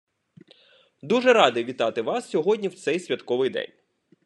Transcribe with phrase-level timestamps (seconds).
[1.01, 3.71] Дуже радий вітати вас сьогодні в цей святковий день.